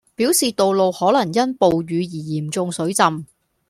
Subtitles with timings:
[0.15, 3.27] 表示道路可能因暴雨而嚴重水浸